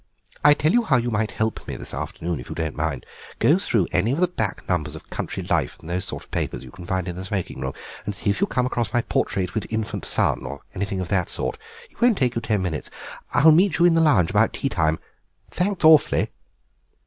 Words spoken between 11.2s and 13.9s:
sort. It won't take you ten minutes. I'll meet you